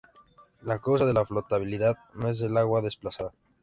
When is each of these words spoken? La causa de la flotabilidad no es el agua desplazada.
La 0.63 0.79
causa 0.79 1.05
de 1.05 1.13
la 1.13 1.25
flotabilidad 1.25 1.93
no 2.15 2.29
es 2.29 2.41
el 2.41 2.57
agua 2.57 2.81
desplazada. 2.81 3.33